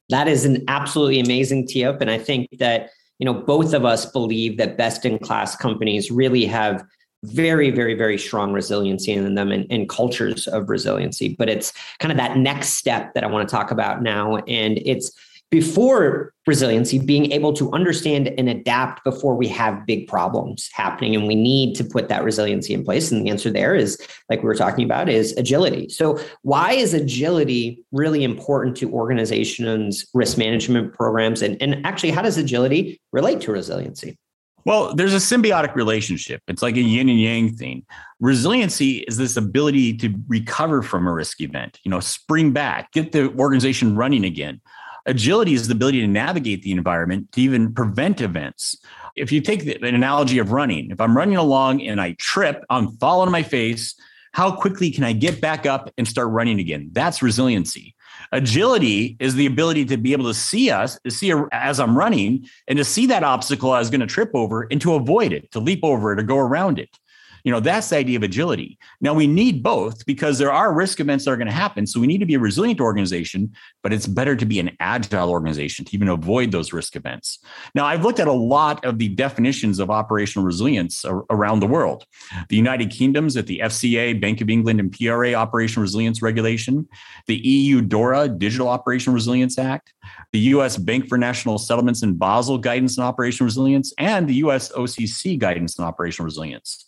That 0.09 0.27
is 0.27 0.45
an 0.45 0.63
absolutely 0.67 1.19
amazing 1.19 1.67
tee 1.67 1.85
up, 1.85 2.01
and 2.01 2.09
I 2.09 2.17
think 2.17 2.49
that 2.59 2.89
you 3.19 3.25
know 3.25 3.33
both 3.33 3.73
of 3.73 3.85
us 3.85 4.05
believe 4.05 4.57
that 4.57 4.77
best 4.77 5.05
in 5.05 5.19
class 5.19 5.55
companies 5.55 6.11
really 6.11 6.45
have 6.45 6.83
very, 7.23 7.69
very, 7.69 7.93
very 7.93 8.17
strong 8.17 8.51
resiliency 8.51 9.11
in 9.11 9.35
them 9.35 9.51
and, 9.51 9.65
and, 9.69 9.87
cultures 9.87 10.47
of 10.47 10.69
resiliency. 10.69 11.35
But 11.37 11.49
it's 11.49 11.71
kind 11.99 12.11
of 12.11 12.17
that 12.17 12.37
next 12.37 12.69
step 12.69 13.13
that 13.13 13.23
I 13.23 13.27
want 13.27 13.47
to 13.47 13.55
talk 13.55 13.71
about 13.71 14.01
now. 14.01 14.37
And 14.37 14.79
it's 14.85 15.11
before 15.51 16.33
resiliency, 16.47 16.97
being 16.97 17.31
able 17.33 17.51
to 17.51 17.69
understand 17.73 18.29
and 18.37 18.47
adapt 18.47 19.03
before 19.03 19.35
we 19.35 19.49
have 19.49 19.85
big 19.85 20.07
problems 20.07 20.69
happening. 20.73 21.13
And 21.13 21.27
we 21.27 21.35
need 21.35 21.75
to 21.75 21.83
put 21.83 22.07
that 22.07 22.23
resiliency 22.23 22.73
in 22.73 22.85
place. 22.85 23.11
And 23.11 23.25
the 23.25 23.29
answer 23.29 23.51
there 23.51 23.75
is, 23.75 23.99
like 24.29 24.39
we 24.39 24.45
were 24.45 24.55
talking 24.55 24.85
about, 24.85 25.09
is 25.09 25.33
agility. 25.33 25.89
So, 25.89 26.19
why 26.43 26.71
is 26.71 26.93
agility 26.93 27.83
really 27.91 28.23
important 28.23 28.77
to 28.77 28.91
organizations' 28.91 30.07
risk 30.13 30.37
management 30.37 30.93
programs? 30.93 31.41
And, 31.41 31.61
and 31.61 31.85
actually, 31.85 32.11
how 32.11 32.21
does 32.21 32.37
agility 32.37 33.01
relate 33.11 33.41
to 33.41 33.51
resiliency? 33.51 34.17
Well, 34.65 34.93
there's 34.93 35.13
a 35.13 35.17
symbiotic 35.17 35.75
relationship. 35.75 36.41
It's 36.47 36.61
like 36.61 36.75
a 36.75 36.81
yin 36.81 37.09
and 37.09 37.19
yang 37.19 37.55
thing. 37.55 37.83
Resiliency 38.19 38.99
is 38.99 39.17
this 39.17 39.37
ability 39.37 39.97
to 39.97 40.13
recover 40.27 40.81
from 40.81 41.07
a 41.07 41.13
risk 41.13 41.41
event, 41.41 41.79
you 41.83 41.89
know, 41.89 41.99
spring 41.99 42.51
back, 42.51 42.91
get 42.91 43.11
the 43.11 43.33
organization 43.33 43.95
running 43.95 44.23
again. 44.23 44.61
Agility 45.07 45.53
is 45.53 45.67
the 45.67 45.73
ability 45.73 46.01
to 46.01 46.07
navigate 46.07 46.61
the 46.61 46.71
environment 46.71 47.31
to 47.31 47.41
even 47.41 47.73
prevent 47.73 48.21
events. 48.21 48.77
If 49.15 49.31
you 49.31 49.41
take 49.41 49.65
the, 49.65 49.75
an 49.77 49.95
analogy 49.95 50.37
of 50.37 50.51
running, 50.51 50.91
if 50.91 51.01
I'm 51.01 51.17
running 51.17 51.37
along 51.37 51.81
and 51.81 51.99
I 51.99 52.15
trip, 52.19 52.63
I'm 52.69 52.91
falling 52.97 53.27
on 53.27 53.31
my 53.31 53.43
face, 53.43 53.95
how 54.33 54.51
quickly 54.51 54.91
can 54.91 55.03
I 55.03 55.13
get 55.13 55.41
back 55.41 55.65
up 55.65 55.91
and 55.97 56.07
start 56.07 56.29
running 56.29 56.59
again? 56.59 56.89
That's 56.91 57.21
resiliency. 57.21 57.95
Agility 58.31 59.17
is 59.19 59.35
the 59.35 59.45
ability 59.45 59.85
to 59.85 59.97
be 59.97 60.13
able 60.13 60.25
to 60.25 60.33
see 60.33 60.69
us, 60.69 60.97
to 61.03 61.11
see 61.11 61.33
as 61.51 61.79
I'm 61.79 61.97
running, 61.97 62.47
and 62.67 62.77
to 62.77 62.85
see 62.85 63.05
that 63.07 63.23
obstacle 63.23 63.71
I 63.71 63.79
was 63.79 63.89
going 63.89 64.01
to 64.01 64.07
trip 64.07 64.31
over 64.33 64.67
and 64.71 64.79
to 64.81 64.93
avoid 64.93 65.33
it, 65.33 65.51
to 65.51 65.59
leap 65.59 65.81
over 65.83 66.13
it, 66.13 66.15
to 66.15 66.23
go 66.23 66.37
around 66.37 66.79
it. 66.79 66.97
You 67.43 67.51
know, 67.51 67.59
that's 67.59 67.89
the 67.89 67.97
idea 67.97 68.17
of 68.17 68.23
agility. 68.23 68.77
Now 68.99 69.13
we 69.13 69.27
need 69.27 69.63
both 69.63 70.05
because 70.05 70.37
there 70.37 70.51
are 70.51 70.73
risk 70.73 70.99
events 70.99 71.25
that 71.25 71.31
are 71.31 71.37
going 71.37 71.47
to 71.47 71.53
happen. 71.53 71.87
So 71.87 71.99
we 71.99 72.07
need 72.07 72.19
to 72.19 72.25
be 72.25 72.35
a 72.35 72.39
resilient 72.39 72.79
organization, 72.79 73.53
but 73.83 73.93
it's 73.93 74.07
better 74.07 74.35
to 74.35 74.45
be 74.45 74.59
an 74.59 74.75
agile 74.79 75.29
organization 75.29 75.85
to 75.85 75.95
even 75.95 76.07
avoid 76.07 76.51
those 76.51 76.73
risk 76.73 76.95
events. 76.95 77.39
Now 77.75 77.85
I've 77.85 78.03
looked 78.03 78.19
at 78.19 78.27
a 78.27 78.33
lot 78.33 78.83
of 78.85 78.97
the 78.97 79.09
definitions 79.09 79.79
of 79.79 79.89
operational 79.89 80.45
resilience 80.45 81.05
around 81.29 81.59
the 81.59 81.67
world. 81.67 82.05
The 82.49 82.55
United 82.55 82.91
Kingdom's 82.91 83.37
at 83.37 83.47
the 83.47 83.61
FCA, 83.63 84.19
Bank 84.19 84.41
of 84.41 84.49
England, 84.49 84.79
and 84.79 84.91
PRA 84.91 85.33
Operational 85.33 85.81
Resilience 85.81 86.21
Regulation, 86.21 86.87
the 87.27 87.35
EU 87.35 87.81
DORA, 87.81 88.29
Digital 88.29 88.67
Operational 88.67 89.13
Resilience 89.13 89.57
Act, 89.57 89.93
the 90.31 90.39
US 90.39 90.77
Bank 90.77 91.07
for 91.07 91.17
National 91.17 91.57
Settlements 91.57 92.03
and 92.03 92.17
Basel 92.17 92.57
Guidance 92.57 92.97
on 92.97 93.05
Operational 93.05 93.47
Resilience, 93.47 93.93
and 93.97 94.27
the 94.27 94.35
US 94.35 94.71
OCC 94.71 95.37
Guidance 95.37 95.79
on 95.79 95.85
Operational 95.85 96.25
Resilience. 96.25 96.85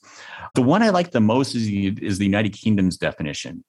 The 0.56 0.62
one 0.62 0.84
I 0.84 0.90
like 0.90 1.10
the 1.10 1.20
most 1.20 1.56
is 1.56 1.66
the, 1.66 1.98
is 2.00 2.20
the 2.20 2.26
United 2.26 2.54
Kingdom's 2.54 2.96
definition 2.96 3.64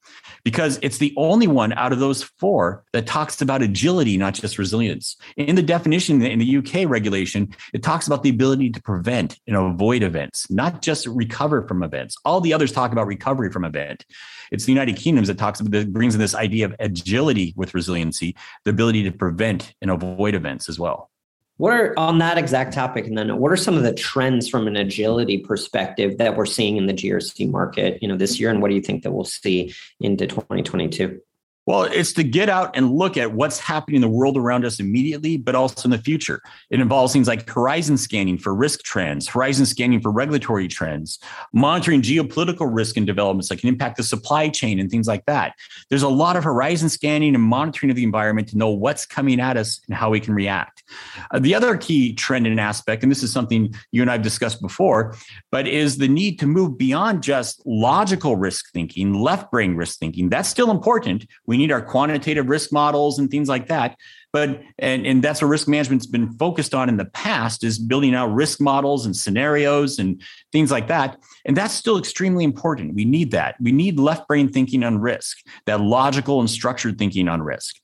because 0.45 0.79
it's 0.83 0.99
the 0.99 1.14
only 1.17 1.47
one 1.47 1.73
out 1.73 1.95
of 1.95 1.99
those 1.99 2.23
four 2.23 2.85
that 2.93 3.07
talks 3.07 3.41
about 3.41 3.62
agility, 3.62 4.19
not 4.19 4.35
just 4.35 4.59
resilience. 4.59 5.17
In 5.38 5.57
the 5.57 5.62
definition 5.62 6.21
in 6.21 6.38
the 6.38 6.57
UK 6.59 6.87
regulation, 6.87 7.49
it 7.73 7.83
talks 7.83 8.07
about 8.07 8.23
the 8.23 8.29
ability 8.29 8.69
to 8.69 8.83
prevent 8.83 9.41
and 9.47 9.57
avoid 9.57 10.03
events, 10.03 10.50
not 10.50 10.83
just 10.83 11.07
recover 11.07 11.67
from 11.67 11.83
events. 11.83 12.17
All 12.23 12.43
the 12.43 12.53
others 12.53 12.71
talk 12.71 12.93
about 12.93 13.07
recovery 13.07 13.50
from 13.50 13.64
event. 13.64 14.05
It's 14.53 14.67
the 14.67 14.73
United 14.73 14.97
Kingdoms 14.97 15.29
that 15.29 15.38
talks 15.38 15.61
about 15.61 15.71
that 15.71 15.91
brings 15.91 16.14
in 16.14 16.21
this 16.21 16.35
idea 16.35 16.67
of 16.67 16.75
agility 16.81 17.55
with 17.57 17.73
resiliency, 17.73 18.37
the 18.64 18.71
ability 18.71 19.05
to 19.05 19.11
prevent 19.11 19.73
and 19.81 19.91
avoid 19.91 20.35
events 20.35 20.69
as 20.69 20.79
well. 20.79 21.11
What 21.57 21.73
are 21.73 21.97
on 21.97 22.19
that 22.19 22.37
exact 22.37 22.73
topic, 22.73 23.07
and 23.07 23.17
then 23.17 23.37
what 23.39 23.53
are 23.53 23.57
some 23.57 23.77
of 23.77 23.85
the 23.85 23.95
trends 23.95 24.49
from 24.49 24.67
an 24.67 24.77
agility 24.77 25.39
perspective 25.39 26.19
that 26.19 26.37
we're 26.37 26.47
seeing 26.47 26.77
in 26.77 26.87
the 26.87 26.93
GRC 26.93 27.49
market, 27.49 28.03
you 28.03 28.09
know, 28.09 28.17
this 28.17 28.41
year, 28.41 28.51
and 28.51 28.61
what 28.61 28.71
do 28.71 28.75
you 28.75 28.83
think 28.83 29.05
that 29.05 29.13
we'll 29.13 29.25
see 29.25 29.73
into 30.01 30.27
2022? 30.27 31.21
Well, 31.66 31.85
it's 31.85 32.12
to 32.14 32.25
get 32.25 32.50
out 32.50 32.76
and 32.76 32.92
look 32.92 33.16
at 33.16 33.33
what's 33.33 33.59
happening 33.59 33.97
in 33.97 34.02
the 34.02 34.09
world 34.09 34.37
around 34.37 34.66
us 34.66 34.80
immediately, 34.80 35.38
but 35.38 35.54
also 35.54 35.87
in 35.87 35.90
the 35.90 35.99
future. 35.99 36.42
It 36.68 36.78
involves 36.78 37.12
things 37.12 37.26
like 37.26 37.49
horizon 37.49 37.97
scanning 37.97 38.37
for 38.37 38.54
risk 38.54 38.83
trends, 38.83 39.26
horizon 39.28 39.64
scanning 39.64 40.00
for 40.02 40.11
regulatory 40.11 40.68
trends, 40.68 41.18
monitoring 41.54 42.02
geopolitical 42.02 42.68
risk 42.71 42.99
and 42.99 43.06
developments 43.06 43.49
that 43.49 43.61
can 43.61 43.71
impact 43.71 43.97
the 43.97 44.02
supply 44.02 44.50
chain 44.50 44.78
and 44.78 44.90
things 44.90 45.09
like 45.09 45.25
that. 45.25 45.54
There's 45.88 46.02
a 46.02 46.09
lot 46.09 46.37
of 46.37 46.44
horizon 46.44 46.90
scanning 46.90 47.35
and 47.35 47.42
monitoring 47.42 47.88
of 47.88 47.97
the 47.97 48.04
environment 48.04 48.49
to 48.49 48.59
know 48.59 48.68
what's 48.68 49.06
coming 49.06 49.40
at 49.40 49.56
us 49.56 49.80
and 49.88 49.97
how 49.97 50.11
we 50.11 50.21
can 50.21 50.35
react. 50.35 50.83
Uh, 51.30 51.38
the 51.38 51.54
other 51.54 51.78
key 51.78 52.12
trend 52.12 52.47
and 52.47 52.61
aspect, 52.61 53.02
and 53.02 53.11
this 53.11 53.23
is 53.23 53.33
something 53.33 53.75
you 53.90 54.02
and 54.02 54.11
I've 54.11 54.23
discussed 54.23 54.61
before, 54.61 55.16
but 55.50 55.66
is 55.66 55.97
the 55.97 56.09
need 56.09 56.38
to 56.40 56.47
move 56.47 56.76
beyond 56.76 57.23
just 57.23 57.62
logical 57.64 58.37
risk 58.37 58.71
thinking, 58.73 59.14
left 59.14 59.50
brain 59.50 59.76
risk 59.76 59.99
thinking. 59.99 60.28
That's 60.28 60.49
still 60.49 60.71
important. 60.71 61.26
We 61.47 61.54
we 61.55 61.59
need 61.59 61.71
our 61.71 61.81
quantitative 61.81 62.49
risk 62.49 62.73
models 62.73 63.21
and 63.21 63.31
things 63.31 63.49
like 63.49 63.69
that. 63.69 63.97
But 64.33 64.61
and, 64.81 65.07
and 65.07 65.23
that's 65.23 65.41
what 65.41 65.47
risk 65.47 65.69
management's 65.69 66.05
been 66.05 66.33
focused 66.33 66.75
on 66.75 66.89
in 66.89 66.97
the 66.97 67.05
past 67.05 67.63
is 67.63 67.79
building 67.79 68.13
out 68.13 68.35
risk 68.35 68.61
models 68.61 69.07
and 69.07 69.17
scenarios 69.17 70.01
and 70.01 70.21
things 70.51 70.73
like 70.73 70.89
that. 70.89 71.17
And 71.45 71.57
that's 71.57 71.73
still 71.73 71.97
extremely 71.97 72.43
important. 72.43 72.97
We 72.97 73.05
need 73.05 73.31
that. 73.31 73.55
We 73.61 73.71
need 73.71 74.01
left 74.01 74.27
brain 74.27 74.49
thinking 74.49 74.83
on 74.83 74.99
risk 74.99 75.39
that 75.67 75.81
logical 75.81 76.41
and 76.41 76.51
structured 76.51 76.99
thinking 76.99 77.29
on 77.29 77.41
risk. 77.41 77.77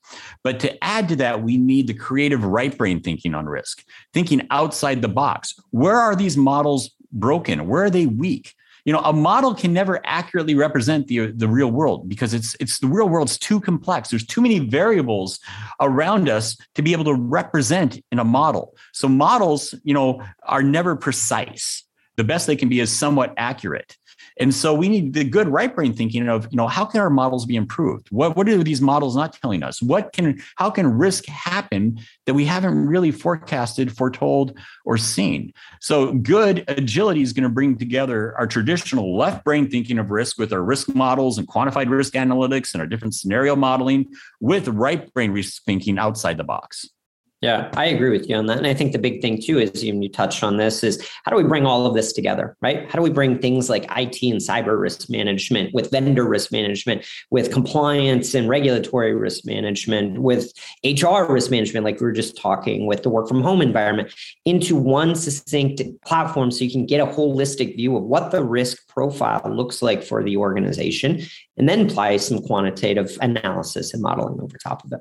But 0.43 0.59
to 0.59 0.83
add 0.83 1.09
to 1.11 1.17
that 1.17 1.45
we 1.45 1.57
need 1.57 1.87
the 1.87 1.95
creative 1.95 2.43
right 2.43 2.77
brain 2.77 3.01
thinking 3.01 3.37
on 3.37 3.47
risk 3.47 3.85
thinking 4.13 4.49
outside 4.51 5.01
the 5.01 5.09
box. 5.09 5.55
Where 5.71 5.97
are 5.97 6.17
these 6.17 6.37
models 6.37 6.91
broken? 7.13 7.69
Where 7.69 7.85
are 7.85 7.91
they 7.91 8.07
weak 8.07 8.57
you 8.85 8.93
know 8.93 9.01
a 9.01 9.13
model 9.13 9.55
can 9.55 9.73
never 9.73 10.01
accurately 10.05 10.55
represent 10.55 11.07
the 11.07 11.33
the 11.33 11.49
real 11.49 11.71
world 11.71 12.09
because 12.09 12.35
it's 12.35 12.57
it's 12.61 12.79
the 12.79 12.87
real 12.87 13.09
world's 13.09 13.39
too 13.39 13.61
complex. 13.61 14.11
There's 14.11 14.27
too 14.27 14.41
many 14.41 14.59
variables 14.59 15.39
around 15.81 16.29
us 16.29 16.57
to 16.75 16.83
be 16.83 16.93
able 16.93 17.05
to 17.05 17.15
represent 17.15 18.01
in 18.11 18.19
a 18.19 18.25
model. 18.25 18.75
So 18.93 19.09
models 19.09 19.75
you 19.85 19.95
know 19.95 20.23
are 20.45 20.63
never 20.63 20.97
precise. 20.97 21.85
The 22.17 22.25
best 22.25 22.47
they 22.47 22.57
can 22.57 22.69
be 22.69 22.81
is 22.81 22.93
somewhat 22.93 23.33
accurate 23.37 23.97
and 24.41 24.55
so 24.55 24.73
we 24.73 24.89
need 24.89 25.13
the 25.13 25.23
good 25.23 25.49
right 25.49 25.73
brain 25.73 25.93
thinking 25.93 26.27
of, 26.27 26.49
you 26.51 26.57
know, 26.57 26.67
how 26.67 26.87
can 26.87 27.01
our 27.01 27.11
models 27.11 27.45
be 27.45 27.57
improved? 27.57 28.09
What, 28.11 28.37
what 28.37 28.49
are 28.49 28.65
these 28.65 28.81
models 28.81 29.15
not 29.15 29.35
telling 29.35 29.63
us? 29.63 29.83
What 29.83 30.15
can, 30.15 30.43
how 30.57 30.71
can 30.71 30.87
risk 30.97 31.27
happen 31.27 32.01
that 32.25 32.33
we 32.33 32.47
haven't 32.47 32.87
really 32.87 33.11
forecasted, 33.11 33.95
foretold, 33.95 34.59
or 34.87 34.97
seen? 34.97 35.53
So 35.81 36.15
good 36.15 36.65
agility 36.69 37.21
is 37.21 37.35
going 37.35 37.43
to 37.43 37.51
bring 37.51 37.77
together 37.77 38.35
our 38.39 38.47
traditional 38.47 39.15
left 39.15 39.45
brain 39.45 39.69
thinking 39.69 39.99
of 39.99 40.11
risk 40.11 40.39
with 40.39 40.55
our 40.55 40.63
risk 40.63 40.89
models 40.95 41.37
and 41.37 41.47
quantified 41.47 41.91
risk 41.91 42.15
analytics 42.15 42.73
and 42.73 42.81
our 42.81 42.87
different 42.87 43.15
scenario 43.15 43.55
modeling 43.55 44.07
with 44.41 44.69
right 44.69 45.13
brain 45.13 45.33
risk 45.33 45.63
thinking 45.65 45.99
outside 45.99 46.39
the 46.39 46.45
box. 46.45 46.89
Yeah, 47.41 47.71
I 47.75 47.87
agree 47.87 48.11
with 48.11 48.29
you 48.29 48.37
on 48.37 48.45
that. 48.47 48.59
And 48.59 48.67
I 48.67 48.75
think 48.75 48.93
the 48.93 48.99
big 48.99 49.23
thing 49.23 49.41
too 49.41 49.59
is 49.59 49.83
even 49.83 50.03
you 50.03 50.11
touched 50.11 50.45
on 50.45 50.59
this 50.59 50.85
is 50.85 51.03
how 51.25 51.31
do 51.31 51.39
we 51.39 51.43
bring 51.43 51.65
all 51.65 51.87
of 51.87 51.95
this 51.95 52.13
together, 52.13 52.55
right? 52.61 52.87
How 52.91 52.97
do 52.97 53.03
we 53.03 53.09
bring 53.09 53.39
things 53.39 53.71
like 53.71 53.85
IT 53.85 54.23
and 54.23 54.43
cyber 54.43 54.79
risk 54.79 55.09
management 55.09 55.73
with 55.73 55.91
vendor 55.91 56.29
risk 56.29 56.53
management, 56.53 57.07
with 57.31 57.51
compliance 57.51 58.35
and 58.35 58.47
regulatory 58.47 59.15
risk 59.15 59.47
management, 59.47 60.21
with 60.21 60.53
HR 60.85 61.33
risk 61.33 61.51
management, 61.51 61.85
like 61.85 61.99
we 61.99 62.05
were 62.05 62.13
just 62.13 62.37
talking 62.37 62.85
with 62.85 63.05
the 63.05 63.09
work 63.09 63.27
from 63.27 63.41
home 63.41 63.63
environment 63.63 64.15
into 64.45 64.77
one 64.77 65.15
succinct 65.15 65.81
platform 66.05 66.51
so 66.51 66.63
you 66.63 66.71
can 66.71 66.85
get 66.85 67.01
a 67.01 67.07
holistic 67.07 67.75
view 67.75 67.97
of 67.97 68.03
what 68.03 68.33
the 68.33 68.45
risk 68.45 68.87
profile 69.01 69.41
looks 69.47 69.81
like 69.81 70.03
for 70.03 70.23
the 70.23 70.37
organization 70.37 71.23
and 71.57 71.67
then 71.67 71.87
apply 71.87 72.19
some 72.19 72.39
quantitative 72.43 73.17
analysis 73.23 73.95
and 73.95 74.03
modeling 74.03 74.39
over 74.43 74.59
top 74.59 74.85
of 74.85 74.93
it. 74.93 75.01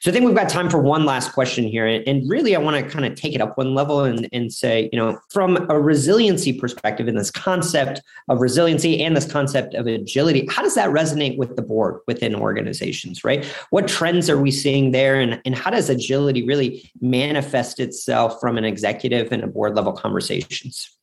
So 0.00 0.10
I 0.10 0.12
think 0.12 0.26
we've 0.26 0.34
got 0.34 0.48
time 0.48 0.68
for 0.68 0.80
one 0.80 1.04
last 1.04 1.32
question 1.32 1.64
here. 1.64 1.86
And 1.86 2.28
really, 2.28 2.56
I 2.56 2.58
want 2.58 2.84
to 2.84 2.90
kind 2.90 3.04
of 3.04 3.14
take 3.14 3.36
it 3.36 3.40
up 3.40 3.56
one 3.56 3.76
level 3.76 4.00
and, 4.00 4.28
and 4.32 4.52
say, 4.52 4.90
you 4.92 4.98
know, 4.98 5.20
from 5.30 5.70
a 5.70 5.80
resiliency 5.80 6.52
perspective 6.52 7.06
in 7.06 7.14
this 7.14 7.30
concept 7.30 8.02
of 8.28 8.40
resiliency 8.40 9.04
and 9.04 9.16
this 9.16 9.30
concept 9.30 9.74
of 9.74 9.86
agility, 9.86 10.44
how 10.50 10.62
does 10.62 10.74
that 10.74 10.90
resonate 10.90 11.38
with 11.38 11.54
the 11.54 11.62
board 11.62 12.00
within 12.08 12.34
organizations, 12.34 13.22
right? 13.22 13.44
What 13.70 13.86
trends 13.86 14.28
are 14.28 14.40
we 14.40 14.50
seeing 14.50 14.90
there? 14.90 15.20
And, 15.20 15.40
and 15.44 15.54
how 15.54 15.70
does 15.70 15.88
agility 15.88 16.44
really 16.44 16.90
manifest 17.00 17.78
itself 17.78 18.40
from 18.40 18.58
an 18.58 18.64
executive 18.64 19.30
and 19.30 19.44
a 19.44 19.46
board 19.46 19.76
level 19.76 19.92
conversations? 19.92 20.97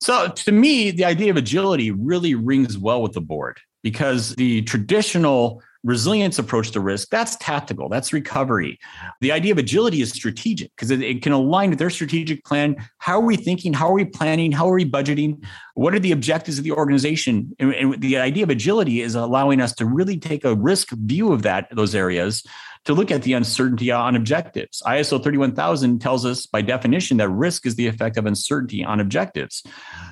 So 0.00 0.28
to 0.28 0.52
me, 0.52 0.90
the 0.90 1.04
idea 1.04 1.30
of 1.30 1.36
agility 1.36 1.90
really 1.90 2.34
rings 2.34 2.78
well 2.78 3.02
with 3.02 3.12
the 3.12 3.20
board 3.20 3.60
because 3.82 4.34
the 4.36 4.62
traditional 4.62 5.62
resilience 5.84 6.38
approach 6.40 6.72
to 6.72 6.80
risk 6.80 7.08
that's 7.08 7.36
tactical 7.36 7.88
that's 7.88 8.12
recovery. 8.12 8.78
The 9.20 9.30
idea 9.30 9.52
of 9.52 9.58
agility 9.58 10.02
is 10.02 10.10
strategic 10.10 10.74
because 10.74 10.90
it, 10.90 11.00
it, 11.00 11.22
can 11.22 11.32
align 11.32 11.70
with 11.70 11.78
their 11.78 11.90
strategic 11.90 12.44
plan. 12.44 12.76
How 12.98 13.18
are 13.18 13.24
we 13.24 13.36
thinking? 13.36 13.72
How 13.72 13.88
are 13.88 13.94
we 13.94 14.04
planning? 14.04 14.50
How 14.50 14.68
are 14.68 14.74
we 14.74 14.84
budgeting? 14.84 15.42
What 15.74 15.94
are 15.94 16.00
the 16.00 16.10
objectives 16.10 16.58
of 16.58 16.64
the 16.64 16.72
organization? 16.72 17.54
And, 17.60 17.72
and 17.74 18.00
the 18.00 18.18
idea 18.18 18.42
of 18.42 18.50
agility 18.50 19.02
is 19.02 19.14
allowing 19.14 19.60
us 19.60 19.72
to 19.74 19.86
really 19.86 20.18
take 20.18 20.44
a 20.44 20.56
risk 20.56 20.90
view 20.90 21.32
of 21.32 21.42
that 21.42 21.68
those 21.70 21.94
areas 21.94 22.42
to 22.88 22.94
look 22.94 23.10
at 23.10 23.22
the 23.22 23.34
uncertainty 23.34 23.90
on 23.90 24.16
objectives. 24.16 24.82
ISO 24.86 25.22
31000 25.22 25.98
tells 25.98 26.24
us 26.24 26.46
by 26.46 26.62
definition 26.62 27.18
that 27.18 27.28
risk 27.28 27.66
is 27.66 27.76
the 27.76 27.86
effect 27.86 28.16
of 28.16 28.24
uncertainty 28.24 28.82
on 28.82 28.98
objectives. 28.98 29.62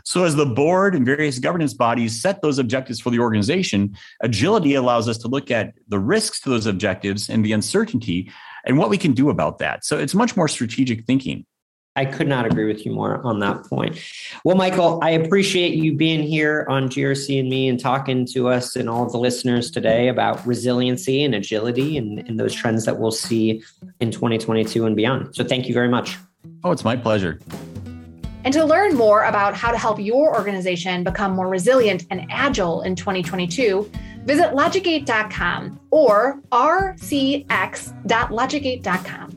So, 0.04 0.24
as 0.24 0.36
the 0.36 0.44
board 0.44 0.94
and 0.94 1.06
various 1.06 1.38
governance 1.38 1.72
bodies 1.72 2.20
set 2.20 2.42
those 2.42 2.58
objectives 2.58 3.00
for 3.00 3.08
the 3.08 3.18
organization, 3.18 3.96
agility 4.22 4.74
allows 4.74 5.08
us 5.08 5.16
to 5.18 5.28
look 5.28 5.50
at 5.50 5.72
the 5.88 5.98
risks 5.98 6.38
to 6.42 6.50
those 6.50 6.66
objectives 6.66 7.30
and 7.30 7.42
the 7.42 7.52
uncertainty 7.52 8.30
and 8.66 8.76
what 8.76 8.90
we 8.90 8.98
can 8.98 9.14
do 9.14 9.30
about 9.30 9.56
that. 9.56 9.82
So, 9.82 9.96
it's 9.98 10.14
much 10.14 10.36
more 10.36 10.46
strategic 10.46 11.06
thinking. 11.06 11.46
I 11.96 12.04
could 12.04 12.28
not 12.28 12.46
agree 12.46 12.66
with 12.66 12.84
you 12.84 12.92
more 12.92 13.24
on 13.26 13.40
that 13.40 13.64
point. 13.64 13.98
Well, 14.44 14.56
Michael, 14.56 15.00
I 15.02 15.10
appreciate 15.10 15.74
you 15.74 15.94
being 15.94 16.22
here 16.22 16.66
on 16.68 16.88
GRC 16.88 17.40
and 17.40 17.48
me 17.48 17.68
and 17.68 17.80
talking 17.80 18.26
to 18.26 18.48
us 18.48 18.76
and 18.76 18.88
all 18.88 19.08
the 19.08 19.18
listeners 19.18 19.70
today 19.70 20.08
about 20.08 20.46
resiliency 20.46 21.24
and 21.24 21.34
agility 21.34 21.96
and, 21.96 22.18
and 22.28 22.38
those 22.38 22.54
trends 22.54 22.84
that 22.84 22.98
we'll 22.98 23.10
see 23.10 23.62
in 24.00 24.10
2022 24.10 24.84
and 24.84 24.94
beyond. 24.94 25.34
So 25.34 25.42
thank 25.42 25.68
you 25.68 25.74
very 25.74 25.88
much. 25.88 26.16
Oh, 26.62 26.70
it's 26.70 26.84
my 26.84 26.96
pleasure. 26.96 27.40
And 28.44 28.52
to 28.52 28.64
learn 28.64 28.94
more 28.94 29.24
about 29.24 29.54
how 29.54 29.72
to 29.72 29.78
help 29.78 29.98
your 29.98 30.36
organization 30.36 31.02
become 31.02 31.32
more 31.32 31.48
resilient 31.48 32.06
and 32.10 32.26
agile 32.30 32.82
in 32.82 32.94
2022, 32.94 33.90
visit 34.24 34.52
logicgate.com 34.52 35.80
or 35.90 36.40
rcx.logicgate.com. 36.52 39.35